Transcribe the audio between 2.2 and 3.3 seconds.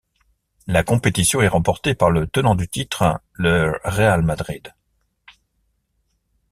tenant du titre,